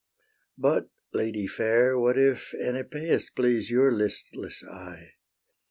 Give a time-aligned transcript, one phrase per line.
[0.57, 5.11] But, lady fair, What if Enipeus please Your listless eye?